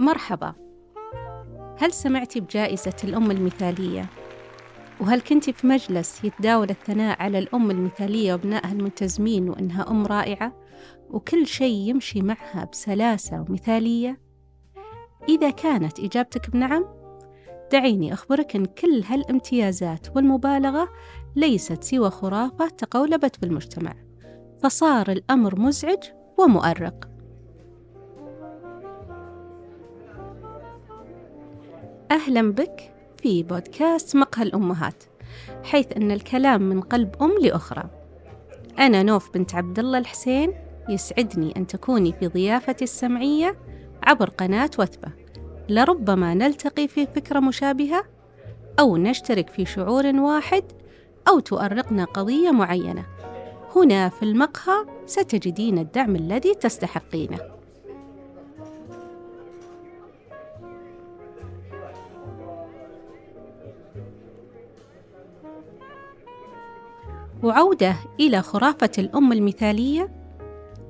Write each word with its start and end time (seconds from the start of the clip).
مرحبا 0.00 0.54
هل 1.78 1.92
سمعتي 1.92 2.40
بجائزة 2.40 2.96
الأم 3.04 3.30
المثالية؟ 3.30 4.06
وهل 5.00 5.20
كنتي 5.20 5.52
في 5.52 5.66
مجلس 5.66 6.24
يتداول 6.24 6.70
الثناء 6.70 7.22
على 7.22 7.38
الأم 7.38 7.70
المثالية 7.70 8.32
وأبنائها 8.32 8.72
الملتزمين 8.72 9.48
وإنها 9.48 9.90
أم 9.90 10.06
رائعة 10.06 10.52
وكل 11.10 11.46
شيء 11.46 11.74
يمشي 11.74 12.22
معها 12.22 12.64
بسلاسة 12.72 13.40
ومثالية؟ 13.40 14.20
إذا 15.28 15.50
كانت 15.50 16.00
إجابتك 16.00 16.50
بنعم 16.50 16.84
دعيني 17.72 18.12
أخبرك 18.12 18.56
أن 18.56 18.64
كل 18.64 19.02
هالامتيازات 19.06 20.16
والمبالغة 20.16 20.88
ليست 21.36 21.84
سوى 21.84 22.10
خرافة 22.10 22.68
تقولبت 22.68 23.40
بالمجتمع 23.40 23.94
فصار 24.62 25.12
الأمر 25.12 25.60
مزعج 25.60 26.02
ومؤرق 26.38 27.09
أهلا 32.10 32.52
بك 32.52 32.92
في 33.22 33.42
بودكاست 33.42 34.16
مقهى 34.16 34.42
الأمهات 34.42 35.04
حيث 35.64 35.86
أن 35.96 36.10
الكلام 36.10 36.62
من 36.62 36.80
قلب 36.80 37.14
أم 37.22 37.32
لأخرى. 37.40 37.84
أنا 38.78 39.02
نوف 39.02 39.30
بنت 39.34 39.54
عبد 39.54 39.78
الله 39.78 39.98
الحسين 39.98 40.52
يسعدني 40.88 41.54
أن 41.56 41.66
تكوني 41.66 42.12
في 42.12 42.28
ضيافتي 42.28 42.84
السمعية 42.84 43.56
عبر 44.02 44.30
قناة 44.30 44.70
وثبة. 44.78 45.12
لربما 45.68 46.34
نلتقي 46.34 46.88
في 46.88 47.06
فكرة 47.06 47.40
مشابهة 47.40 48.04
أو 48.80 48.96
نشترك 48.96 49.48
في 49.48 49.64
شعور 49.64 50.06
واحد 50.06 50.64
أو 51.28 51.40
تؤرقنا 51.40 52.04
قضية 52.04 52.50
معينة. 52.50 53.06
هنا 53.76 54.08
في 54.08 54.22
المقهى 54.22 54.86
ستجدين 55.06 55.78
الدعم 55.78 56.16
الذي 56.16 56.54
تستحقينه. 56.54 57.59
وعودة 67.42 67.96
إلى 68.20 68.42
خرافة 68.42 68.90
الأم 68.98 69.32
المثالية 69.32 70.10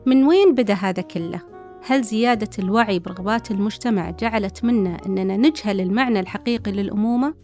من 0.06 0.24
وين 0.24 0.54
بدأ 0.54 0.74
هذا 0.74 1.02
كله؟ 1.02 1.40
هل 1.86 2.02
زيادة 2.02 2.50
الوعي 2.58 2.98
برغبات 2.98 3.50
المجتمع 3.50 4.10
جعلت 4.10 4.64
منا 4.64 4.96
أننا 5.06 5.36
نجهل 5.36 5.80
المعنى 5.80 6.20
الحقيقي 6.20 6.72
للأمومة؟ 6.72 7.34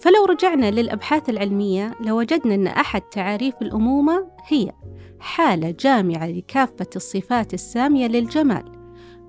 فلو 0.00 0.24
رجعنا 0.24 0.70
للأبحاث 0.70 1.28
العلمية 1.28 1.94
لوجدنا 2.00 2.54
أن 2.54 2.66
أحد 2.66 3.00
تعاريف 3.00 3.54
الأمومة 3.62 4.26
هي 4.46 4.72
حالة 5.20 5.74
جامعة 5.80 6.26
لكافة 6.26 6.86
الصفات 6.96 7.54
السامية 7.54 8.06
للجمال 8.06 8.64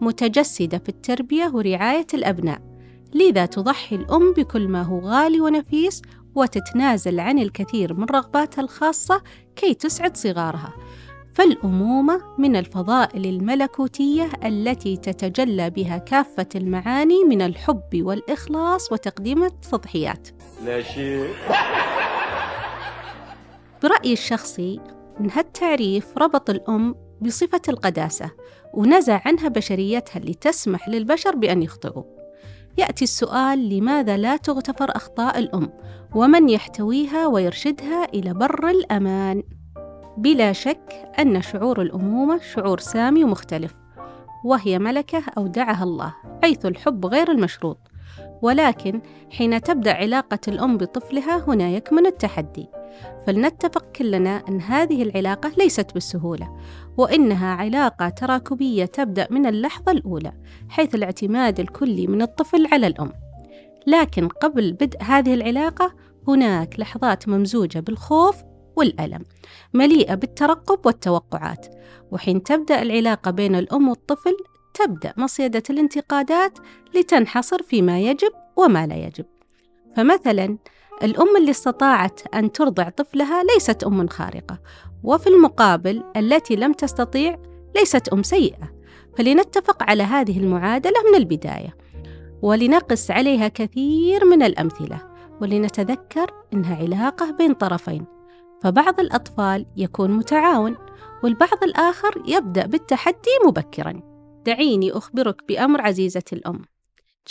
متجسدة 0.01 0.77
في 0.77 0.89
التربية 0.89 1.51
ورعاية 1.53 2.07
الأبناء 2.13 2.61
لذا 3.13 3.45
تضحي 3.45 3.95
الأم 3.95 4.33
بكل 4.33 4.67
ما 4.67 4.81
هو 4.81 4.99
غالي 4.99 5.41
ونفيس 5.41 6.01
وتتنازل 6.35 7.19
عن 7.19 7.39
الكثير 7.39 7.93
من 7.93 8.05
رغباتها 8.05 8.61
الخاصة 8.61 9.21
كي 9.55 9.73
تسعد 9.73 10.17
صغارها. 10.17 10.73
فالأمومة 11.33 12.21
من 12.37 12.55
الفضائل 12.55 13.25
الملكوتية 13.25 14.29
التي 14.45 14.97
تتجلى 14.97 15.69
بها 15.69 15.97
كافة 15.97 16.47
المعاني 16.55 17.23
من 17.23 17.41
الحب 17.41 17.89
والإخلاص 17.93 18.91
وتقديم 18.91 19.43
التضحيات. 19.43 20.27
لا 20.65 20.81
شيء. 20.81 21.29
برأيي 23.83 24.13
الشخصي 24.13 24.79
أن 25.19 25.29
هالتعريف 25.29 26.17
ربط 26.17 26.49
الأم 26.49 26.95
بصفة 27.21 27.61
القداسة 27.69 28.31
ونزع 28.73 29.21
عنها 29.25 29.47
بشريتها 29.47 30.19
اللي 30.19 30.33
تسمح 30.33 30.89
للبشر 30.89 31.35
بأن 31.35 31.63
يخطئوا. 31.63 32.20
يأتي 32.77 33.03
السؤال 33.03 33.69
لماذا 33.69 34.17
لا 34.17 34.37
تغتفر 34.37 34.95
أخطاء 34.95 35.39
الأم 35.39 35.69
ومن 36.15 36.49
يحتويها 36.49 37.27
ويرشدها 37.27 38.05
إلى 38.05 38.33
بر 38.33 38.69
الأمان؟ 38.69 39.43
بلا 40.17 40.53
شك 40.53 41.11
أن 41.19 41.41
شعور 41.41 41.81
الأمومة 41.81 42.39
شعور 42.39 42.79
سامي 42.79 43.23
ومختلف 43.23 43.73
وهي 44.45 44.79
ملكة 44.79 45.23
أودعها 45.37 45.83
الله 45.83 46.13
حيث 46.43 46.65
الحب 46.65 47.05
غير 47.05 47.31
المشروط. 47.31 47.90
ولكن 48.41 49.01
حين 49.29 49.61
تبدأ 49.61 49.93
علاقة 49.93 50.39
الأم 50.47 50.77
بطفلها 50.77 51.43
هنا 51.47 51.69
يكمن 51.69 52.05
التحدي. 52.05 52.67
فلنتفق 53.27 53.91
كلنا 53.91 54.43
أن 54.49 54.61
هذه 54.61 55.03
العلاقة 55.03 55.51
ليست 55.57 55.93
بالسهولة 55.93 56.57
وإنها 56.97 57.53
علاقة 57.53 58.09
تراكبية 58.09 58.85
تبدأ 58.85 59.27
من 59.29 59.45
اللحظة 59.45 59.91
الأولى 59.91 60.33
حيث 60.69 60.95
الاعتماد 60.95 61.59
الكلي 61.59 62.07
من 62.07 62.21
الطفل 62.21 62.67
على 62.71 62.87
الأم. 62.87 63.13
لكن 63.87 64.27
قبل 64.27 64.73
بدء 64.73 65.01
هذه 65.01 65.33
العلاقة 65.33 65.93
هناك 66.27 66.79
لحظات 66.79 67.27
ممزوجة 67.29 67.79
بالخوف 67.79 68.35
والألم 68.75 69.25
مليئة 69.73 70.15
بالترقب 70.15 70.85
والتوقعات. 70.85 71.65
وحين 72.11 72.43
تبدأ 72.43 72.81
العلاقة 72.81 73.31
بين 73.31 73.55
الأم 73.55 73.89
والطفل 73.89 74.37
تبدأ 74.73 75.13
مصيدة 75.17 75.63
الانتقادات 75.69 76.57
لتنحصر 76.95 77.63
فيما 77.63 77.99
يجب 77.99 78.31
وما 78.55 78.87
لا 78.87 78.95
يجب. 78.95 79.25
فمثلا 79.95 80.57
الأم 81.03 81.37
اللي 81.37 81.51
استطاعت 81.51 82.21
أن 82.35 82.51
ترضع 82.51 82.89
طفلها 82.89 83.43
ليست 83.43 83.83
أم 83.83 84.07
خارقة 84.07 84.59
وفي 85.03 85.27
المقابل 85.27 86.03
التي 86.17 86.55
لم 86.55 86.73
تستطيع 86.73 87.37
ليست 87.75 88.07
أم 88.07 88.23
سيئة. 88.23 88.81
فلنتفق 89.17 89.83
على 89.83 90.03
هذه 90.03 90.39
المعادلة 90.39 90.95
من 91.11 91.17
البداية 91.17 91.77
ولنقس 92.41 93.11
عليها 93.11 93.47
كثير 93.47 94.25
من 94.25 94.43
الأمثلة 94.43 95.01
ولنتذكر 95.41 96.31
إنها 96.53 96.75
علاقة 96.75 97.31
بين 97.31 97.53
طرفين. 97.53 98.05
فبعض 98.61 98.99
الأطفال 98.99 99.65
يكون 99.77 100.11
متعاون 100.11 100.77
والبعض 101.23 101.63
الآخر 101.63 102.23
يبدأ 102.25 102.65
بالتحدي 102.65 103.31
مبكرا. 103.45 104.10
دعيني 104.45 104.91
أخبرك 104.91 105.43
بأمر 105.47 105.81
عزيزة 105.81 106.23
الأم. 106.33 106.61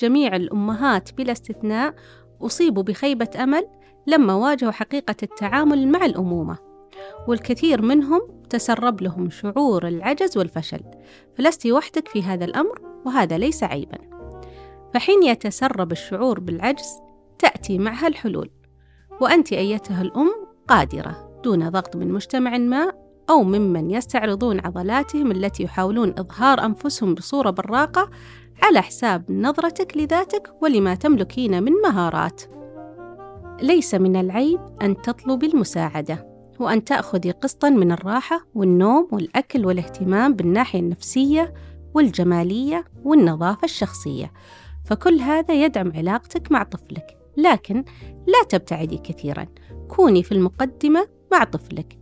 جميع 0.03 0.37
الأمهات 0.37 1.15
بلا 1.15 1.33
استثناء 1.33 1.95
أصيبوا 2.41 2.83
بخيبة 2.83 3.31
أمل 3.37 3.67
لما 4.07 4.35
واجهوا 4.35 4.73
حقيقة 4.73 5.17
التعامل 5.23 5.89
مع 5.89 6.05
الأمومة 6.05 6.59
والكثير 7.29 7.83
منهم 7.83 8.21
تسرب 8.51 9.03
لهم 9.03 9.31
شعور 9.31 9.89
العجز 9.89 10.39
والفشل. 10.39 10.81
فلست 11.39 11.67
وحدك 11.67 12.09
في 12.09 12.23
هذا 12.23 12.45
الأمر 12.45 12.81
وهذا 13.07 13.39
ليس 13.39 13.65
عيبا. 13.65 13.99
فحين 14.95 15.23
يتسرب 15.23 15.93
الشعور 15.93 16.41
بالعجز 16.41 17.01
تأتي 17.39 17.79
معها 17.79 18.07
الحلول. 18.07 18.51
وأنت 19.21 19.53
أيتها 19.53 20.03
الأم 20.03 20.31
قادرة 20.69 21.41
دون 21.45 21.69
ضغط 21.69 21.97
من 21.97 22.13
مجتمع 22.13 22.59
ما 22.59 22.93
أو 23.31 23.43
ممن 23.43 23.91
يستعرضون 23.91 24.61
عضلاتهم 24.61 25.31
التي 25.31 25.63
يحاولون 25.63 26.15
إظهار 26.19 26.65
أنفسهم 26.65 27.15
بصورة 27.15 27.51
براقة 27.51 28.11
على 28.63 28.83
حساب 28.83 29.33
نظرتك 29.33 29.97
لذاتك 29.97 30.51
ولما 30.63 30.95
تملكين 30.95 31.63
من 31.63 31.73
مهارات. 31.73 32.43
ليس 33.63 33.95
من 33.95 34.17
العيب 34.17 34.61
أن 34.83 35.03
تطلبي 35.03 35.47
المساعدة 35.47 36.27
وأن 36.61 36.85
تأخذي 36.85 37.31
قسطا 37.31 37.71
من 37.71 37.93
الراحة 37.93 38.47
والنوم 38.55 39.09
والأكل 39.13 39.67
والاهتمام 39.67 40.35
بالناحية 40.35 40.81
النفسية 40.81 41.55
والجمالية 41.95 42.85
والنظافة 43.05 43.65
الشخصية، 43.65 44.33
فكل 44.85 45.21
هذا 45.21 45.65
يدعم 45.65 45.93
علاقتك 45.97 46.53
مع 46.53 46.63
طفلك، 46.63 47.19
لكن 47.37 47.85
لا 48.27 48.45
تبتعدي 48.49 48.99
كثيرا، 48.99 49.47
كوني 49.89 50.23
في 50.23 50.33
المقدمة 50.33 51.07
مع 51.33 51.45
طفلك، 51.45 51.99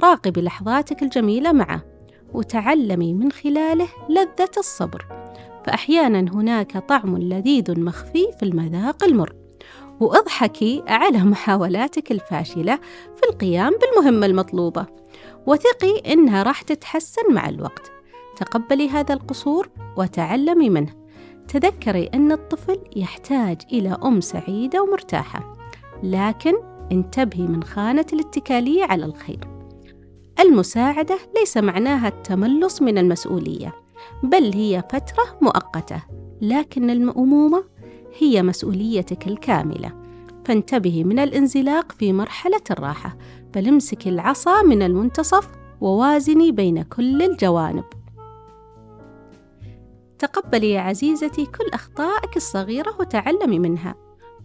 راقبي 0.00 0.40
لحظاتك 0.40 1.02
الجميلة 1.02 1.52
معه، 1.52 1.82
وتعلمي 2.32 3.14
من 3.14 3.32
خلاله 3.32 3.88
لذة 4.08 4.50
الصبر. 4.58 5.06
فأحيانا 5.64 6.20
هناك 6.34 6.78
طعم 6.78 7.18
لذيذ 7.18 7.80
مخفي 7.80 8.26
في 8.38 8.42
المذاق 8.42 9.04
المر. 9.04 9.32
وأضحكي 10.00 10.82
على 10.88 11.18
محاولاتك 11.18 12.12
الفاشلة 12.12 12.76
في 13.16 13.22
القيام 13.30 13.72
بالمهمة 13.80 14.26
المطلوبة. 14.26 14.86
وثقي 15.46 16.12
إنها 16.12 16.42
راح 16.42 16.62
تتحسن 16.62 17.22
مع 17.34 17.48
الوقت. 17.48 17.92
تقبلي 18.36 18.88
هذا 18.88 19.14
القصور 19.14 19.70
وتعلمي 19.96 20.70
منه. 20.70 20.94
تذكري 21.48 22.06
أن 22.14 22.32
الطفل 22.32 22.78
يحتاج 22.96 23.62
إلى 23.72 23.96
أم 24.04 24.20
سعيدة 24.20 24.82
ومرتاحة. 24.82 25.56
لكن 26.02 26.52
انتبهي 26.92 27.46
من 27.46 27.62
خانة 27.62 28.06
الاتكالية 28.12 28.84
على 28.84 29.04
الخير. 29.04 29.51
المساعدة 30.40 31.18
ليس 31.38 31.56
معناها 31.56 32.08
التملص 32.08 32.82
من 32.82 32.98
المسؤولية 32.98 33.74
بل 34.22 34.54
هي 34.54 34.82
فترة 34.90 35.38
مؤقتة 35.40 36.02
لكن 36.40 36.90
الأمومة 36.90 37.64
هي 38.18 38.42
مسؤوليتك 38.42 39.26
الكاملة. 39.26 40.02
فانتبهي 40.44 41.04
من 41.04 41.18
الانزلاق 41.18 41.92
في 41.92 42.12
مرحلة 42.12 42.60
الراحة 42.70 43.16
بل 43.54 43.68
امسكي 43.68 44.08
العصا 44.08 44.62
من 44.62 44.82
المنتصف 44.82 45.48
ووازني 45.80 46.52
بين 46.52 46.82
كل 46.82 47.22
الجوانب. 47.22 47.84
تقبلي 50.18 50.70
يا 50.70 50.80
عزيزتي 50.80 51.46
كل 51.46 51.70
أخطائك 51.74 52.36
الصغيرة 52.36 52.96
وتعلمي 53.00 53.58
منها. 53.58 53.94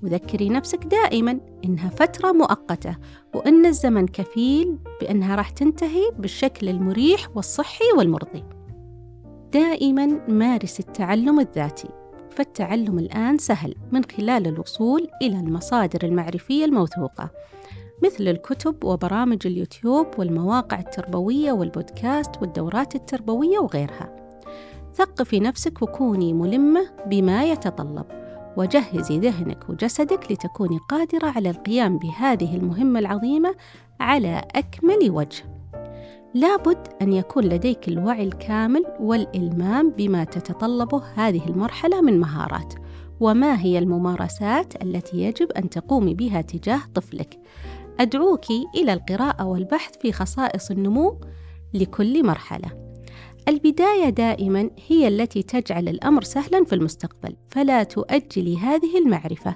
وذكري 0.04 0.50
نفسك 0.50 0.86
دائما 0.86 1.40
إنها 1.66 1.90
فترة 1.90 2.32
مؤقتة 2.32 2.98
وإن 3.36 3.66
الزمن 3.66 4.08
كفيل 4.08 4.78
بأنها 5.02 5.36
راح 5.36 5.50
تنتهي 5.50 6.12
بالشكل 6.20 6.70
المريح 6.70 7.28
والصحي 7.36 7.86
والمرضي. 7.98 8.44
دائما 9.54 10.06
مارس 10.28 10.80
التعلم 10.80 11.40
الذاتي 11.40 11.90
فالتعلم 12.32 13.00
الآن 13.00 13.38
سهل 13.38 13.76
من 13.92 14.02
خلال 14.04 14.48
الوصول 14.48 15.08
إلى 15.22 15.40
المصادر 15.40 16.00
المعرفية 16.04 16.66
الموثوقة 16.66 17.30
مثل 18.04 18.28
الكتب 18.28 18.84
وبرامج 18.84 19.48
اليوتيوب 19.48 20.08
والمواقع 20.18 20.80
التربوية 20.80 21.52
والبودكاست 21.52 22.32
والدورات 22.42 22.96
التربوية 22.96 23.60
وغيرها. 23.60 24.16
ثقفي 24.94 25.40
نفسك 25.40 25.82
وكوني 25.82 26.34
ملمة 26.34 26.90
بما 27.06 27.46
يتطلب. 27.46 28.27
وجهزي 28.58 29.20
ذهنك 29.20 29.70
وجسدك 29.70 30.32
لتكوني 30.32 30.78
قادرة 30.90 31.28
على 31.28 31.50
القيام 31.50 31.98
بهذه 31.98 32.56
المهمة 32.56 33.00
العظيمة 33.00 33.56
على 34.00 34.42
أكمل 34.56 35.12
وجه. 35.12 35.44
لابد 36.34 36.88
أن 37.02 37.14
يكون 37.14 37.44
لديك 37.44 37.88
الوعي 37.88 38.24
الكامل 38.24 38.84
والإلمام 39.00 39.92
بما 39.92 40.24
تتطلبه 40.24 41.04
هذه 41.16 41.50
المرحلة 41.50 42.02
من 42.02 42.20
مهارات، 42.20 42.74
وما 43.20 43.62
هي 43.62 43.80
الممارسات 43.80 44.84
التي 44.84 45.18
يجب 45.18 45.52
أن 45.52 45.70
تقومي 45.70 46.14
بها 46.14 46.42
تجاه 46.42 46.82
طفلك. 46.96 47.40
أدعوك 48.00 48.46
إلى 48.76 48.94
القراءة 48.94 49.46
والبحث 49.46 49.98
في 50.02 50.12
خصائص 50.12 50.72
النمو 50.72 51.22
لكل 51.74 52.26
مرحلة. 52.26 52.87
البداية 53.48 54.10
دائما 54.10 54.70
هي 54.88 55.08
التي 55.08 55.44
تجعل 55.44 55.90
الأمر 55.90 56.24
سهلا 56.24 56.66
في 56.66 56.76
المستقبل 56.76 57.36
فلا 57.50 57.84
تؤجلي 57.84 58.58
هذه 58.58 58.98
المعرفة 58.98 59.56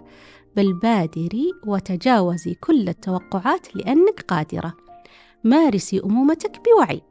بل 0.56 0.74
بادري 0.74 1.52
وتجاوزي 1.68 2.54
كل 2.54 2.90
التوقعات 2.90 3.76
لأنك 3.76 4.22
قادرة. 4.28 4.74
مارسي 5.44 6.02
أمومتك 6.06 6.62
بوعي. 6.66 7.02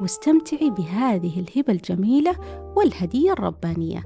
واستمتعي 0.00 0.70
بهذه 0.70 1.40
الهبة 1.40 1.72
الجميلة 1.72 2.36
والهدية 2.76 3.32
الربانية. 3.32 4.02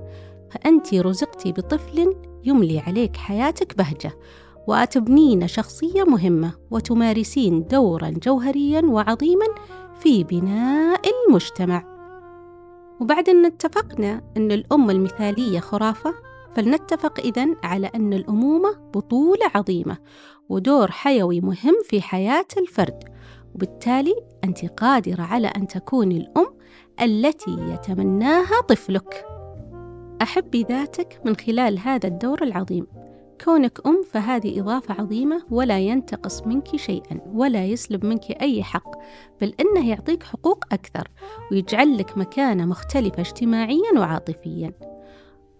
فأنت 0.50 0.94
رزقتي 0.94 1.52
بطفل 1.52 2.14
يملي 2.44 2.78
عليك 2.78 3.16
حياتك 3.16 3.78
بهجة 3.78 4.12
وتبنين 4.68 5.48
شخصية 5.48 6.04
مهمة 6.04 6.52
وتمارسين 6.70 7.66
دورا 7.66 8.10
جوهريا 8.10 8.80
وعظيما 8.80 9.46
في 10.00 10.24
بناء 10.24 11.00
المجتمع. 11.28 11.95
وبعد 13.00 13.28
أن 13.28 13.46
اتفقنا 13.46 14.22
أن 14.36 14.52
الأم 14.52 14.90
المثالية 14.90 15.60
خرافة 15.60 16.14
فلنتفق 16.54 17.20
إذن 17.20 17.56
على 17.64 17.90
أن 17.94 18.12
الأمومة 18.12 18.72
بطولة 18.94 19.50
عظيمة 19.54 19.96
ودور 20.48 20.90
حيوي 20.90 21.40
مهم 21.40 21.74
في 21.84 22.02
حياة 22.02 22.46
الفرد. 22.56 23.04
وبالتالي 23.54 24.14
أنت 24.44 24.64
قادرة 24.64 25.22
على 25.22 25.46
أن 25.48 25.66
تكوني 25.66 26.16
الأم 26.16 26.46
التي 27.02 27.56
يتمناها 27.72 28.60
طفلك. 28.68 29.26
أحبي 30.22 30.62
ذاتك 30.62 31.20
من 31.24 31.36
خلال 31.36 31.78
هذا 31.78 32.08
الدور 32.08 32.42
العظيم. 32.42 32.86
كونك 33.44 33.86
أم 33.86 34.02
فهذه 34.10 34.60
إضافة 34.60 34.94
عظيمة 34.94 35.42
ولا 35.50 35.78
ينتقص 35.78 36.42
منك 36.42 36.76
شيئا 36.76 37.20
ولا 37.34 37.64
يسلب 37.64 38.04
منك 38.04 38.30
أي 38.30 38.62
حق 38.62 38.90
بل 39.40 39.54
إنه 39.60 39.88
يعطيك 39.88 40.22
حقوق 40.22 40.64
أكثر 40.72 41.08
ويجعل 41.52 41.98
لك 41.98 42.18
مكانة 42.18 42.66
مختلفة 42.66 43.20
اجتماعيا 43.20 43.98
وعاطفيا. 43.98 44.72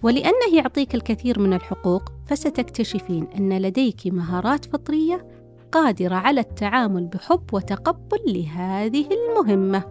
ولأنه 0.02 0.55
يعطيك 0.55 0.94
الكثير 0.94 1.40
من 1.40 1.52
الحقوق 1.52 2.02
فستكتشفين 2.26 3.26
أن 3.38 3.58
لديك 3.58 4.06
مهارات 4.06 4.64
فطرية 4.64 5.26
قادرة 5.72 6.14
على 6.14 6.40
التعامل 6.40 7.06
بحب 7.06 7.55
وتقبل 7.55 8.19
لهذه 8.26 9.08
المهمة. 9.12 9.84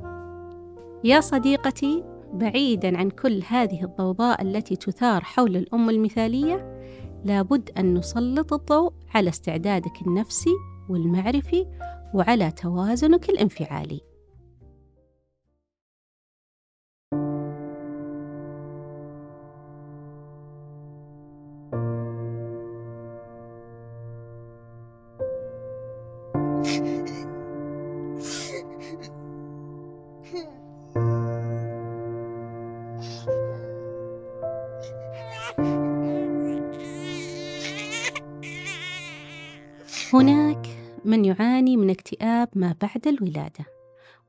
يا 1.03 1.19
صديقتي 1.19 2.03
بعيدا 2.33 2.97
عن 2.97 3.09
كل 3.09 3.43
هذه 3.47 3.83
الضوضاء 3.83 4.41
التي 4.41 4.75
تثار 4.75 5.23
حول 5.23 5.57
الأم 5.57 5.89
المثالية 5.89 6.75
لابد 7.25 7.69
أن 7.77 7.93
نسلط 7.93 8.53
الضوء 8.53 8.93
على 9.15 9.29
استعدادك 9.29 10.01
النفسي 10.07 10.53
والمعرفي 10.89 11.65
وعلى 12.13 12.51
توازنك 12.51 13.29
الانفعالي. 13.29 14.01
هناك 40.15 40.67
من 41.05 41.25
يعاني 41.25 41.77
من 41.77 41.89
اكتئاب 41.89 42.49
ما 42.55 42.75
بعد 42.81 43.07
الولادة 43.07 43.65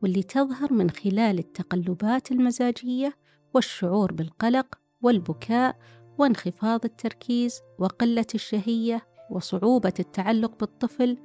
واللي 0.03 0.23
تظهر 0.23 0.73
من 0.73 0.91
خلال 0.91 1.39
التقلبات 1.39 2.33
المزاجية 2.33 3.17
والشعور 3.55 4.13
بالقلق 4.13 4.67
والبكاء 5.03 5.77
وانخفاض 6.19 6.85
التركيز 6.85 7.61
وقلة 7.79 8.27
الشهية 8.35 9.07
وصعوبة 9.31 9.93
التعلق 10.01 10.61
بالطفل 10.61 11.19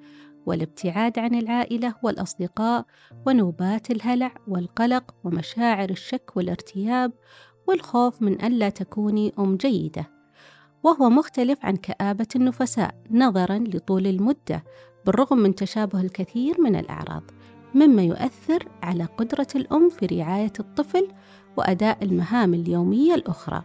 والابتعاد 0.45 1.19
عن 1.19 1.35
العائلة 1.35 1.95
والأصدقاء 2.03 2.85
ونوبات 3.27 3.91
الهلع 3.91 4.33
والقلق 4.47 5.15
ومشاعر 5.23 5.89
الشك 5.89 6.31
والارتياب 6.35 7.11
والخوف 7.67 8.21
من 8.21 8.45
ألا 8.45 8.69
تكوني 8.69 9.33
أم 9.39 9.55
جيدة. 9.55 10.20
وهو 10.83 11.09
مختلف 11.09 11.65
عن 11.65 11.75
كآبة 11.75 12.27
النفساء 12.35 12.95
نظرا 13.11 13.57
لطول 13.57 14.07
المدة 14.07 14.63
بالرغم 15.05 15.37
من 15.37 15.55
تشابه 15.55 16.01
الكثير 16.01 16.61
من 16.61 16.75
الأعراض 16.75 17.23
مما 17.75 18.03
يؤثر 18.03 18.67
على 18.83 19.03
قدرة 19.03 19.47
الأم 19.55 19.89
في 19.89 20.05
رعاية 20.05 20.53
الطفل 20.59 21.07
وأداء 21.57 22.03
المهام 22.03 22.53
اليومية 22.53 23.15
الأخرى. 23.15 23.63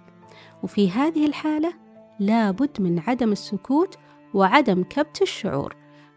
وفي 0.63 0.91
هذه 0.91 1.27
الحالة 1.27 1.73
لابد 2.21 2.81
من 2.81 2.99
عدم 2.99 3.33
السكوت 3.33 3.99
وعدم 4.35 4.83
كبت 4.83 5.23
الشعور 5.23 5.77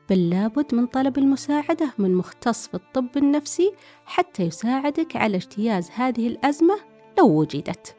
بل 0.09 0.29
لابد 0.29 0.75
من 0.75 0.85
طلب 0.85 1.17
المساعدة 1.17 1.93
من 1.97 2.15
مختص 2.15 2.67
في 2.67 2.73
الطب 2.73 3.17
النفسي 3.17 3.73
حتى 4.05 4.43
يساعدك 4.43 5.15
على 5.15 5.37
اجتياز 5.37 5.89
هذه 5.95 6.27
الأزمة 6.27 6.75
لو 7.17 7.27
وجدت. 7.27 7.98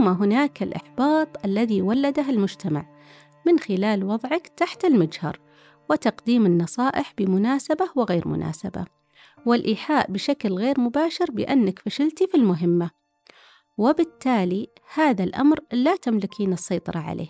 ثم 0.00 0.08
هناك 0.08 0.62
الإحباط 0.62 1.44
الذي 1.44 1.82
ولده 1.82 2.30
المجتمع 2.30 2.86
من 3.46 3.58
خلال 3.58 4.04
وضعك 4.04 4.48
تحت 4.48 4.84
المجهر 4.84 5.40
وتقديم 5.90 6.46
النصائح 6.46 7.14
بمناسبة 7.18 7.88
وغير 7.96 8.28
مناسبة 8.28 8.84
والإيحاء 9.46 10.10
بشكل 10.12 10.52
غير 10.52 10.80
مباشر 10.80 11.30
بأنك 11.30 11.78
فشلتي 11.78 12.26
في 12.26 12.36
المهمة. 12.36 12.90
وبالتالي 13.78 14.68
هذا 14.94 15.24
الأمر 15.24 15.58
لا 15.72 15.96
تملكين 15.96 16.52
السيطرة 16.52 16.98
عليه 16.98 17.28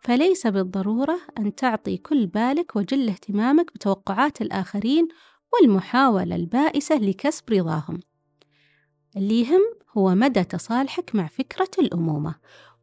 فليس 0.00 0.46
بالضرورة 0.46 1.20
أن 1.38 1.54
تعطي 1.54 1.96
كل 1.96 2.26
بالك 2.26 2.76
وجل 2.76 3.08
اهتمامك 3.08 3.74
بتوقعات 3.74 4.42
الآخرين 4.42 5.08
والمحاولة 5.52 6.36
البائسة 6.36 6.96
لكسب 6.96 7.52
رضاهم. 7.52 8.00
اللي 9.16 9.40
يهم 9.40 9.79
هو 9.98 10.14
مدى 10.14 10.44
تصالحك 10.44 11.14
مع 11.14 11.26
فكرة 11.26 11.70
الأمومة 11.78 12.34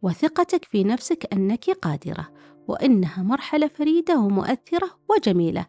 وثقتك 0.02 0.66
في 0.66 0.84
نفسك 0.84 1.34
أنك 1.34 1.70
قادرة 1.70 2.28
وإنها 2.68 3.24
مرحلة 3.24 3.68
فريدة 3.68 4.20
ومؤثرة 4.20 4.90
وجميلة 5.10 5.66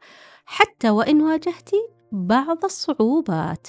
حتى 0.47 0.91
وإن 0.91 1.23
واجهت 1.23 1.71
بعض 2.13 2.65
الصعوبات. 2.65 3.69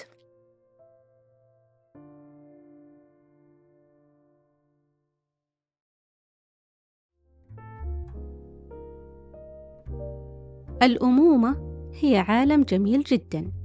الأمومة 10.83 11.57
هي 11.93 12.17
عالم 12.17 12.63
جميل 12.63 13.03
جدا. 13.03 13.58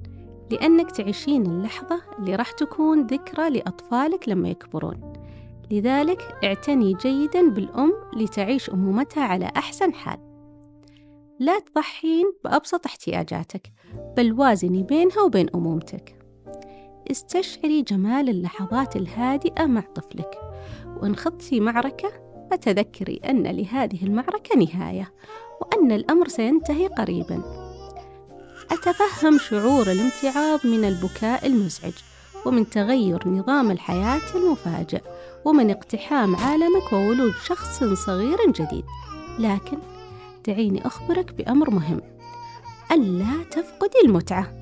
لأنك 0.51 0.91
تعيشين 0.91 1.47
اللحظة 1.47 2.03
اللي 2.19 2.37
راح 2.37 2.51
تكون 2.51 3.07
ذكرى 3.07 3.51
لأطفالك 3.51 4.29
لما 4.29 4.49
يكبرون. 4.49 5.13
لذلك 5.71 6.39
اعتني 6.45 6.95
جيدا 6.95 7.51
بالأم 7.51 7.93
لتعيش 8.17 8.71
أمومتها 8.71 9.23
على 9.23 9.51
أحسن 9.57 9.95
حال. 9.95 10.19
لا 11.41 11.59
تضحين 11.59 12.33
بأبسط 12.45 12.87
احتياجاتك 12.87 13.73
بل 14.17 14.33
وازني 14.33 14.83
بينها 14.83 15.23
وبين 15.23 15.49
أمومتك. 15.55 16.17
استشعري 17.11 17.83
جمال 17.83 18.29
اللحظات 18.29 18.97
الهادئة 18.97 19.67
مع 19.67 19.81
طفلك. 19.81 20.39
وإن 21.03 21.17
خضتي 21.17 21.61
معركة 21.61 22.09
فتذكري 22.51 23.21
أن 23.31 23.43
لهذه 23.43 24.05
المعركة 24.05 24.59
نهاية 24.59 25.13
وأن 25.61 25.93
الأمر 25.93 26.29
سينتهي 26.29 26.87
قريبا. 26.87 27.64
أتفهم 28.71 29.39
شعور 29.39 29.91
الامتعاض 29.91 30.67
من 30.67 30.85
البكاء 30.85 31.47
المزعج 31.47 31.93
ومن 32.47 32.71
تغير 32.71 33.29
نظام 33.29 33.71
الحياة 33.71 34.35
المفاجئ 34.35 35.03
ومن 35.45 35.71
اقتحام 35.71 36.37
عالمك 36.37 36.93
وولوج 36.93 37.33
شخص 37.45 37.85
صغير 37.85 38.51
جديد. 38.51 38.85
لكن 39.39 39.79
دعيني 40.47 40.87
أخبرك 40.87 41.33
بأمر 41.35 41.71
مهم. 41.71 42.01
ألا 42.93 43.45
تفقدي 43.51 43.99
المتعة. 44.05 44.55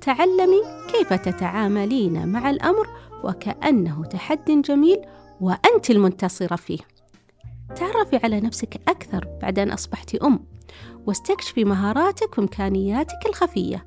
تعلمي 0.00 0.62
كيف 0.92 1.12
تتعاملين 1.12 2.28
مع 2.28 2.50
الأمر 2.50 2.88
وكأنه 3.24 4.04
تحد 4.04 4.62
جميل 4.62 5.00
وأنت 5.40 5.90
المنتصرة 5.90 6.56
فيه. 6.56 6.78
تعرفي 7.76 8.16
على 8.24 8.40
نفسك 8.40 8.80
أكثر 8.88 9.38
بعد 9.42 9.58
أن 9.58 9.70
أصبحت 9.70 10.14
أم 10.14 10.40
واستكشفي 11.06 11.64
مهاراتك 11.64 12.38
وإمكانياتك 12.38 13.26
الخفية 13.26 13.86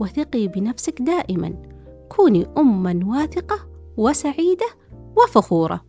وثقي 0.00 0.48
بنفسك 0.48 1.02
دائما. 1.02 1.54
كوني 2.08 2.46
أما 2.58 3.00
واثقة 3.04 3.68
وسعيدة 3.96 4.66
وفخورة. 5.16 5.84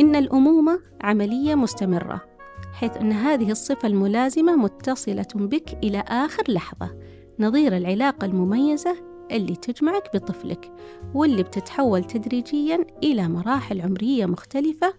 إن 0.00 0.16
الأمومة 0.16 0.80
عملية 1.00 1.54
مستمرة 1.54 2.20
حيث 2.72 2.96
أن 2.96 3.12
هذه 3.12 3.50
الصفة 3.50 3.88
الملازمة 3.88 4.56
متصلة 4.56 5.26
بك 5.34 5.78
إلى 5.84 5.98
آخر 5.98 6.42
لحظة 6.48 6.90
نظير 7.38 7.76
العلاقة 7.76 8.24
المميزة 8.24 8.96
اللي 9.30 9.56
تجمعك 9.56 10.10
بطفلك 10.14 10.72
واللي 11.14 11.42
بتتحول 11.42 12.04
تدريجيا 12.04 12.86
إلى 13.02 13.28
مراحل 13.28 13.80
عمرية 13.80 14.26
مختلفة 14.26 14.94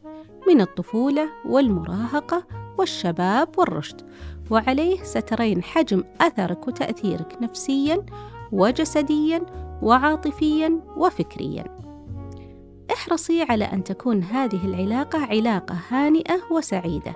من 0.47 0.61
الطفولة 0.61 1.29
والمراهقة 1.45 2.47
والشباب 2.77 3.49
والرشد. 3.57 4.01
وعليه 4.51 5.03
سترين 5.03 5.63
حجم 5.63 6.03
أثرك 6.21 6.67
وتأثيرك 6.67 7.37
نفسيا 7.41 8.05
وجسديا 8.51 9.45
وعاطفيا 9.81 10.79
وفكريا. 10.97 11.77
احرصي 12.93 13.41
على 13.41 13.65
أن 13.65 13.83
تكون 13.83 14.23
هذه 14.23 14.65
العلاقة 14.65 15.19
علاقة 15.19 15.75
هانئة 15.89 16.41
وسعيدة 16.51 17.15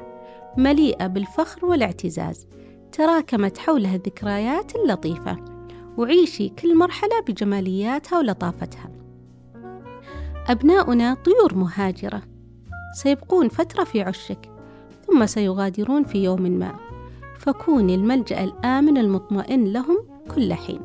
مليئة 0.57 1.07
بالفخر 1.07 1.65
والاعتزاز 1.65 2.47
تراكمت 2.91 3.57
حولها 3.57 3.95
الذكريات 3.95 4.75
اللطيفة 4.75 5.50
وعيشي 5.97 6.49
كل 6.49 6.77
مرحلة 6.77 7.21
بجمالياتها 7.27 8.19
ولطافتها. 8.19 8.89
أبناؤنا 10.47 11.13
طيور 11.13 11.55
مهاجرة. 11.55 12.21
سيبقون 12.93 13.49
فترة 13.49 13.83
في 13.83 14.01
عشك 14.01 14.49
ثم 15.07 15.25
سيغادرون 15.25 16.03
في 16.03 16.23
يوم 16.23 16.41
ما. 16.41 16.75
فكوني 17.39 17.95
الملجأ 17.95 18.43
الآمن 18.43 18.97
المطمئن 18.97 19.63
لهم 19.73 19.97
كل 20.35 20.53
حين. 20.53 20.81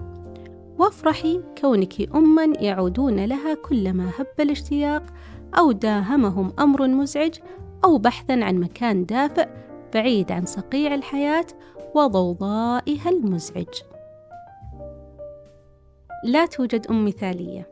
وافرحي 0.79 1.41
كونك 1.61 2.15
أما 2.15 2.45
يعودون 2.61 3.25
لها 3.25 3.55
كلما 3.55 4.11
هب 4.19 4.27
الاشتياق 4.41 5.03
أو 5.59 5.73
داهمهم 5.73 6.53
أمر 6.59 6.89
مزعج 6.89 7.35
أو 7.85 7.99
بحثا 7.99 8.33
عن 8.33 8.61
مكان 8.61 9.07
دافئ 9.07 9.49
بعيد 9.95 10.33
عن 10.33 10.47
صقيع 10.47 10.95
الحياة 10.95 11.47
وضوضائها 11.95 13.11
المزعج. 13.11 13.96
لا 16.25 16.47
توجد 16.47 16.87
أم 16.87 17.05
مثالية 17.05 17.71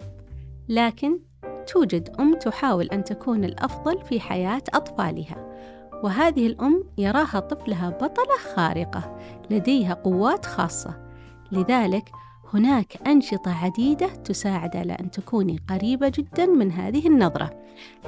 لكن 0.68 1.18
توجد 1.66 2.16
أم 2.20 2.34
تحاول 2.34 2.86
أن 2.86 3.04
تكون 3.04 3.44
الأفضل 3.44 4.04
في 4.04 4.20
حياة 4.20 4.62
أطفالها 4.74 5.54
وهذه 6.02 6.46
الأم 6.46 6.84
يراها 6.98 7.40
طفلها 7.40 7.90
بطلة 7.90 8.38
خارقة 8.54 9.18
لديها 9.50 9.94
قوات 9.94 10.46
خاصة. 10.46 11.04
لذلك 11.52 12.10
هناك 12.54 13.08
أنشطة 13.08 13.64
عديدة 13.64 14.06
تساعد 14.06 14.76
على 14.76 14.92
أن 14.92 15.10
تكوني 15.10 15.58
قريبة 15.68 16.08
جدا 16.08 16.46
من 16.46 16.72
هذه 16.72 17.06
النظرة 17.06 17.50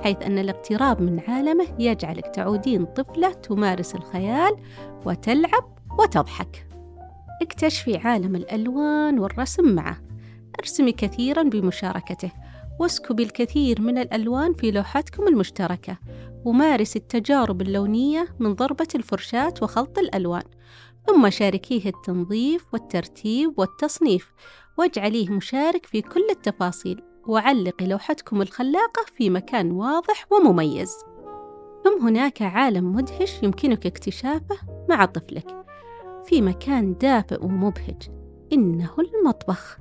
حيث 0.05 0.23
أن 0.23 0.39
الاقتراب 0.39 1.03
من 1.03 1.21
عالمه 1.29 1.67
يجعلك 1.79 2.27
تعودين 2.27 2.85
طفلة 2.85 3.33
تمارس 3.33 3.95
الخيال 3.95 4.57
وتلعب 5.07 5.79
وتضحك. 5.99 6.67
اكتشفي 7.43 7.97
عالم 7.97 8.37
الألوان 8.37 9.19
والرسم 9.19 9.75
معه. 9.75 10.06
أرسمي 10.61 10.93
كثيرا 10.93 11.43
بمشاركته 11.43 12.33
واسكبي 12.81 13.23
الكثير 13.23 13.81
من 13.81 13.99
الألوان 13.99 14.55
في 14.55 14.71
لوحتكم 14.71 15.29
المشتركة 15.29 15.99
ومارسي 16.45 16.99
التجارب 16.99 17.63
اللونية 17.63 18.29
من 18.39 18.55
ضربة 18.55 18.89
الفرشاة 18.95 19.55
وخلط 19.63 19.99
الألوان. 19.99 20.43
ثم 21.07 21.31
شاركيه 21.31 21.89
التنظيف 21.91 22.67
والترتيب 22.73 23.59
والتصنيف 23.59 24.33
واجعليه 24.79 25.31
مشارك 25.31 25.87
في 25.87 26.03
كل 26.03 26.27
التفاصيل 26.31 27.03
وعلقي 27.27 27.87
لوحتكم 27.87 28.43
الخلاقة 28.43 29.05
في 29.17 29.31
مكان 29.31 29.71
واضح 29.71 30.27
ومميز. 30.33 30.97
ثم 31.85 32.07
هناك 32.07 32.43
عالم 32.43 32.93
مدهش 32.93 33.43
يمكنك 33.43 33.87
اكتشافه 33.87 34.59
مع 34.89 35.05
طفلك 35.05 35.65
في 36.25 36.43
مكان 36.43 36.95
دافئ 37.01 37.45
ومبهج 37.45 38.03
إنه 38.53 38.91
المطبخ. 38.99 39.79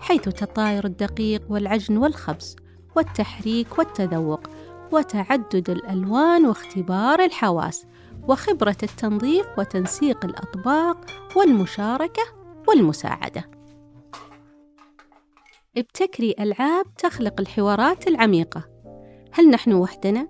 حيث 0.00 0.22
تطاير 0.22 0.84
الدقيق 0.84 1.42
والعجن 1.48 1.96
والخبز 1.96 2.56
والتحريك 2.96 3.78
والتذوق 3.78 4.40
وتعدد 4.92 5.70
الألوان 5.70 6.46
واختبار 6.46 7.24
الحواس 7.24 7.86
وخبرة 8.28 8.76
التنظيف 8.82 9.46
وتنسيق 9.58 10.24
الأطباق 10.24 10.96
والمشاركة 11.36 12.22
والمساعدة. 12.68 13.50
ابتكري 15.76 16.34
ألعاب 16.40 16.94
تخلق 16.94 17.40
الحوارات 17.40 18.08
العميقة. 18.08 18.64
هل 19.32 19.50
نحن 19.50 19.72
وحدنا؟ 19.72 20.28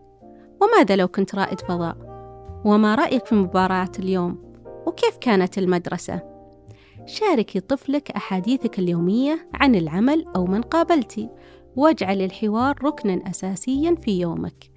وماذا 0.63 0.97
لو 0.97 1.09
كنت 1.09 1.35
رائد 1.35 1.61
فضاء؟ 1.61 1.97
وما 2.65 2.95
رأيك 2.95 3.27
في 3.27 3.35
مباراة 3.35 3.93
اليوم؟ 3.99 4.53
وكيف 4.87 5.17
كانت 5.17 5.59
المدرسة؟ 5.59 6.40
شاركي 7.07 7.61
طفلك 7.61 8.11
أحاديثك 8.11 8.79
اليومية 8.79 9.49
عن 9.55 9.75
العمل 9.75 10.25
أو 10.37 10.45
من 10.47 10.63
قابلتي 10.63 11.29
واجعل 11.77 12.23
الحوار 12.23 12.85
ركنا 12.85 13.31
أساسيا 13.31 13.95
في 13.95 14.21
يومك. 14.21 14.71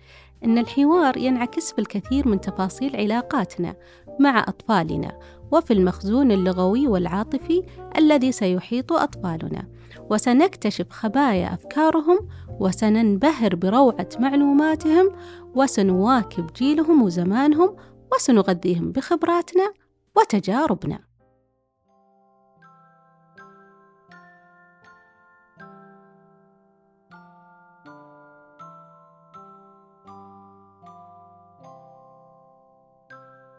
إن 0.45 0.57
الحوار 0.57 1.17
ينعكس 1.17 1.73
في 1.73 1.79
الكثير 1.79 2.27
من 2.27 2.41
تفاصيل 2.41 2.95
علاقاتنا 2.95 3.75
مع 4.19 4.39
أطفالنا 4.47 5.19
وفي 5.51 5.73
المخزون 5.73 6.31
اللغوي 6.31 6.87
والعاطفي 6.87 7.63
الذي 7.97 8.31
سيحيط 8.31 8.93
أطفالنا. 8.93 9.67
وسنكتشف 10.09 10.89
خبايا 10.89 11.53
أفكارهم 11.53 12.27
وسننبهر 12.59 13.55
بروعة 13.55 14.09
معلوماتهم 14.19 15.11
وسنواكب 15.55 16.53
جيلهم 16.55 17.01
وزمانهم 17.01 17.75
وسنغذيهم 18.13 18.91
بخبراتنا 18.91 19.73
وتجاربنا. 20.17 21.12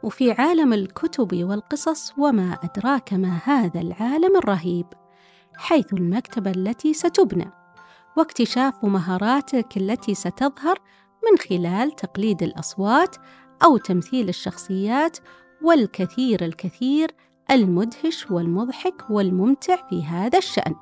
وفي 0.04 0.32
عالم 0.32 0.72
الكتب 0.72 1.44
والقصص 1.44 2.12
وما 2.18 2.58
أدراك 2.62 3.12
ما 3.12 3.38
هذا 3.44 3.80
العالم 3.80 4.36
الرهيب 4.36 4.86
حيث 5.56 5.92
المكتبة 5.92 6.50
التي 6.50 6.94
ستبنى 6.94 7.50
واكتشاف 8.16 8.84
مهاراتك 8.84 9.76
التي 9.76 10.14
ستظهر 10.14 10.78
من 11.24 11.38
خلال 11.38 11.96
تقليد 11.96 12.42
الأصوات 12.42 13.16
أو 13.64 13.76
تمثيل 13.76 14.28
الشخصيات 14.28 15.18
والكثير 15.62 16.44
الكثير 16.44 17.10
المدهش 17.50 18.30
والمضحك 18.30 19.10
والممتع 19.10 19.88
في 19.90 20.04
هذا 20.04 20.38
الشأن. 20.38 20.74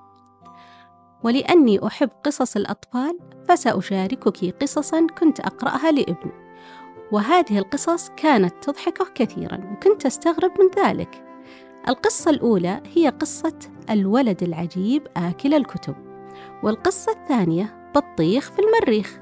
ولأني 1.24 1.86
أحب 1.86 2.10
قصص 2.24 2.56
الأطفال 2.56 3.18
فسأشاركك 3.48 4.62
قصصا 4.62 5.06
كنت 5.06 5.40
أقرأها 5.40 5.92
لابني 5.92 6.41
وهذه 7.12 7.58
القصص 7.58 8.10
كانت 8.16 8.54
تضحكه 8.62 9.06
كثيرا 9.14 9.60
وكنت 9.72 10.06
أستغرب 10.06 10.52
من 10.60 10.84
ذلك. 10.84 11.24
القصة 11.88 12.30
الأولى 12.30 12.82
هي 12.94 13.08
قصة 13.08 13.58
الولد 13.90 14.42
العجيب 14.42 15.06
آكل 15.16 15.54
الكتب 15.54 15.94
والقصة 16.62 17.12
الثانية 17.12 17.90
بطيخ 17.94 18.52
في 18.52 18.58
المريخ. 18.58 19.20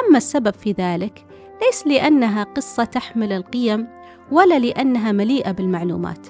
أما 0.00 0.16
السبب 0.16 0.54
في 0.54 0.72
ذلك 0.72 1.26
ليس 1.62 1.86
لأنها 1.86 2.42
قصة 2.42 2.84
تحمل 2.84 3.32
القيم 3.32 3.88
ولا 4.32 4.58
لأنها 4.58 5.12
مليئة 5.12 5.50
بالمعلومات 5.50 6.26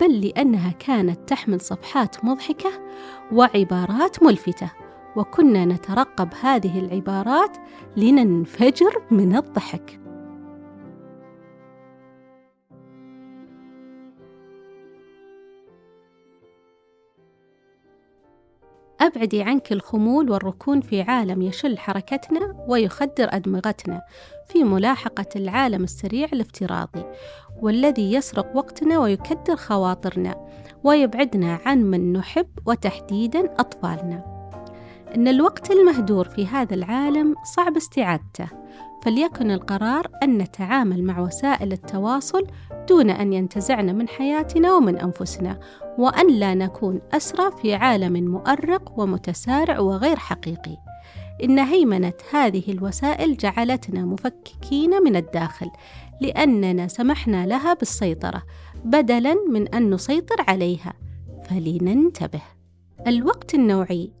بل 0.00 0.20
لأنها 0.20 0.70
كانت 0.70 1.28
تحمل 1.28 1.60
صفحات 1.60 2.24
مضحكة 2.24 2.70
وعبارات 3.32 4.22
ملفتة 4.22 4.70
وكنا 5.16 5.64
نترقب 5.64 6.28
هذه 6.40 6.78
العبارات 6.78 7.56
لننفجر 7.96 9.02
من 9.10 9.36
الضحك. 9.36 9.99
أبعدي 19.00 19.42
عنك 19.42 19.72
الخمول 19.72 20.30
والركون 20.30 20.80
في 20.80 21.02
عالم 21.02 21.42
يشل 21.42 21.78
حركتنا 21.78 22.64
ويخدر 22.68 23.28
أدمغتنا 23.30 24.02
في 24.46 24.64
ملاحقة 24.64 25.26
العالم 25.36 25.84
السريع 25.84 26.28
الافتراضي 26.32 27.04
والذي 27.62 28.12
يسرق 28.12 28.56
وقتنا 28.56 28.98
ويكدر 28.98 29.56
خواطرنا 29.56 30.46
ويبعدنا 30.84 31.58
عن 31.66 31.82
من 31.82 32.12
نحب 32.12 32.46
وتحديدا 32.66 33.54
أطفالنا. 33.58 34.40
إن 35.14 35.28
الوقت 35.28 35.70
المهدور 35.70 36.28
في 36.28 36.46
هذا 36.46 36.74
العالم 36.74 37.34
صعب 37.56 37.76
استعادته 37.76 38.48
فليكن 39.02 39.50
القرار 39.50 40.06
أن 40.22 40.38
نتعامل 40.38 41.04
مع 41.04 41.20
وسائل 41.20 41.72
التواصل 41.72 42.46
دون 42.88 43.10
أن 43.10 43.32
ينتزعن 43.32 43.94
من 43.96 44.08
حياتنا 44.08 44.74
ومن 44.74 44.98
أنفسنا 44.98 45.60
وأن 45.98 46.30
لا 46.30 46.54
نكون 46.54 47.00
أسرى 47.12 47.50
في 47.62 47.74
عالم 47.74 48.30
مؤرق 48.30 48.98
ومتسارع 48.98 49.78
وغير 49.78 50.16
حقيقي. 50.16 50.76
إن 51.44 51.58
هيمنة 51.58 52.12
هذه 52.30 52.72
الوسائل 52.72 53.36
جعلتنا 53.36 54.04
مفككين 54.04 55.02
من 55.02 55.16
الداخل 55.16 55.70
لأننا 56.20 56.88
سمحنا 56.88 57.46
لها 57.46 57.74
بالسيطرة 57.74 58.42
بدلا 58.84 59.34
من 59.50 59.68
أن 59.68 59.94
نسيطر 59.94 60.44
عليها. 60.48 60.92
فلننتبه. 61.44 62.42
الوقت 63.06 63.54
النوعي 63.54 64.12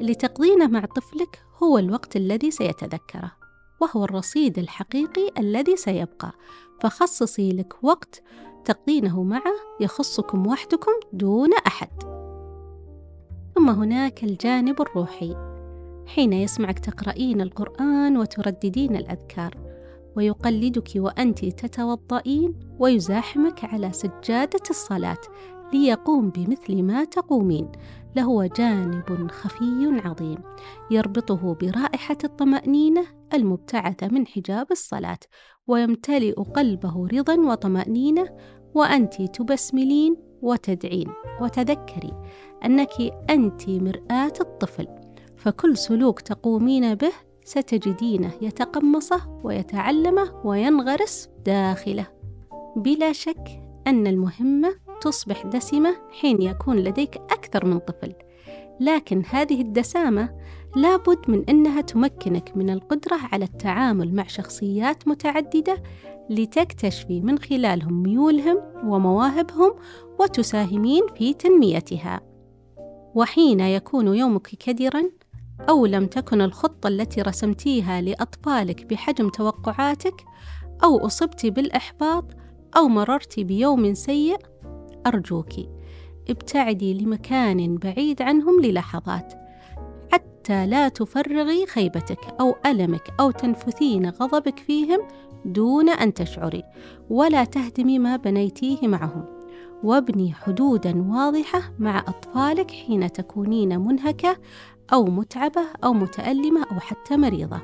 اللي 0.00 0.14
تقضينه 0.14 0.66
مع 0.66 0.84
طفلك 0.84 1.42
هو 1.62 1.78
الوقت 1.78 2.16
الذي 2.16 2.50
سيتذكره. 2.50 3.37
وهو 3.80 4.04
الرصيد 4.04 4.58
الحقيقي 4.58 5.30
الذي 5.38 5.76
سيبقى. 5.76 6.32
فخصصي 6.80 7.52
لك 7.52 7.74
وقت 7.82 8.22
تقضينه 8.64 9.22
معه 9.22 9.54
يخصكم 9.80 10.46
وحدكم 10.46 10.92
دون 11.12 11.50
أحد. 11.66 12.02
ثم 13.54 13.70
هناك 13.70 14.24
الجانب 14.24 14.80
الروحي. 14.80 15.36
حين 16.06 16.32
يسمعك 16.32 16.78
تقرأين 16.78 17.40
القرآن 17.40 18.16
وترددين 18.16 18.96
الأذكار 18.96 19.54
ويقلدك 20.16 20.90
وأنت 20.96 21.44
تتوضئين 21.44 22.54
ويزاحمك 22.78 23.64
على 23.64 23.92
سجادة 23.92 24.62
الصلاة 24.70 25.18
ليقوم 25.72 26.30
بمثل 26.30 26.82
ما 26.82 27.04
تقومين. 27.04 27.72
لهو 28.18 28.44
جانب 28.44 29.30
خفي 29.30 30.00
عظيم 30.04 30.38
يربطه 30.90 31.54
برائحة 31.54 32.18
الطمأنينة 32.24 33.04
المبتعثة 33.34 34.08
من 34.08 34.26
حجاب 34.26 34.66
الصلاة 34.70 35.18
ويمتلئ 35.66 36.32
قلبه 36.32 37.06
رضا 37.06 37.34
وطمأنينة 37.34 38.28
وأنت 38.74 39.22
تبسملين 39.22 40.16
وتدعين. 40.42 41.08
وتذكري 41.40 42.12
أنك 42.64 42.92
أنت 43.30 43.68
مرآة 43.68 44.32
الطفل 44.40 44.86
فكل 45.36 45.76
سلوك 45.76 46.20
تقومين 46.20 46.94
به 46.94 47.12
ستجدينه 47.44 48.32
يتقمصه 48.42 49.40
ويتعلمه 49.44 50.46
وينغرس 50.46 51.28
داخله. 51.46 52.06
بلا 52.76 53.12
شك 53.12 53.62
أن 53.86 54.06
المهمة 54.06 54.87
تصبح 55.00 55.46
دسمة 55.46 55.96
حين 56.20 56.42
يكون 56.42 56.76
لديك 56.76 57.16
أكثر 57.16 57.64
من 57.64 57.78
طفل. 57.78 58.14
لكن 58.80 59.22
هذه 59.30 59.60
الدسامة 59.60 60.38
لابد 60.76 61.18
من 61.28 61.44
أنها 61.48 61.80
تمكنك 61.80 62.56
من 62.56 62.70
القدرة 62.70 63.18
على 63.32 63.44
التعامل 63.44 64.14
مع 64.14 64.26
شخصيات 64.26 65.08
متعددة 65.08 65.82
لتكتشفي 66.30 67.20
من 67.20 67.38
خلالهم 67.38 68.02
ميولهم 68.02 68.58
ومواهبهم 68.84 69.74
وتساهمين 70.20 71.02
في 71.16 71.34
تنميتها. 71.34 72.20
وحين 73.14 73.60
يكون 73.60 74.14
يومك 74.14 74.48
كدرا 74.48 75.02
أو 75.68 75.86
لم 75.86 76.06
تكن 76.06 76.40
الخطة 76.40 76.88
التي 76.88 77.22
رسمتيها 77.22 78.00
لأطفالك 78.00 78.84
بحجم 78.84 79.28
توقعاتك 79.28 80.24
أو 80.84 81.06
أصبت 81.06 81.46
بالإحباط 81.46 82.24
أو 82.76 82.88
مررت 82.88 83.40
بيوم 83.40 83.94
سيء 83.94 84.36
أرجوك 85.06 85.52
ابتعدي 86.30 86.94
لمكان 86.94 87.76
بعيد 87.76 88.22
عنهم 88.22 88.60
للحظات 88.60 89.32
حتى 90.12 90.66
لا 90.66 90.88
تفرغي 90.88 91.66
خيبتك 91.66 92.20
أو 92.40 92.54
ألمك 92.66 93.14
أو 93.20 93.30
تنفثين 93.30 94.10
غضبك 94.10 94.58
فيهم 94.58 94.98
دون 95.44 95.88
أن 95.88 96.14
تشعري 96.14 96.62
ولا 97.10 97.44
تهدمي 97.44 97.98
ما 97.98 98.16
بنيتيه 98.16 98.88
معهم 98.88 99.24
وابني 99.84 100.32
حدودا 100.32 101.02
واضحة 101.02 101.72
مع 101.78 101.98
أطفالك 101.98 102.70
حين 102.70 103.12
تكونين 103.12 103.80
منهكة 103.80 104.36
أو 104.92 105.04
متعبة 105.04 105.62
أو 105.84 105.92
متألمة 105.92 106.66
أو 106.72 106.80
حتى 106.80 107.16
مريضة. 107.16 107.60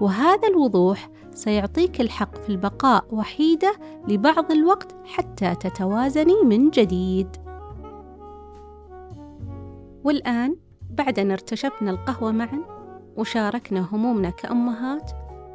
وهذا 0.00 0.48
الوضوح 0.48 1.10
سيعطيك 1.34 2.00
الحق 2.00 2.36
في 2.36 2.48
البقاء 2.48 3.04
وحيدة 3.10 3.72
لبعض 4.08 4.52
الوقت 4.52 4.94
حتى 5.04 5.54
تتوازني 5.54 6.42
من 6.44 6.70
جديد. 6.70 7.36
والآن 10.04 10.56
بعد 10.90 11.18
أن 11.18 11.30
ارتشفنا 11.30 11.90
القهوة 11.90 12.32
معا 12.32 12.60
وشاركنا 13.16 13.88
همومنا 13.92 14.30
كأمهات 14.30 15.10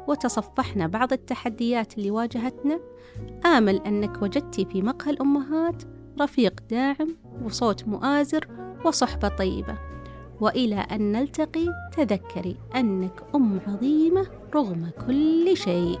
وتصفحنا 0.08 0.86
بعض 0.86 1.12
التحديات 1.12 1.98
اللي 1.98 2.10
واجهتنا 2.10 2.80
آمل 3.46 3.76
أنك 3.76 4.22
وجدتي 4.22 4.64
في 4.64 4.82
مقهى 4.82 5.10
الأمهات 5.10 5.82
رفيق 6.20 6.60
داعم 6.70 7.16
وصوت 7.44 7.88
مؤازر 7.88 8.48
وصحبة 8.84 9.28
طيبة 9.28 9.78
وإلى 10.40 10.76
أن 10.76 11.12
نلتقي 11.12 11.66
تذكري 11.96 12.56
أنك 12.76 13.22
أم 13.34 13.60
عظيمة 13.66 14.26
رغم 14.54 14.90
كل 15.06 15.56
شيء. 15.56 15.98